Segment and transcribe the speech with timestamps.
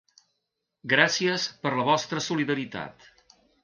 [0.93, 3.11] Gràcies per la vostra solidaritat.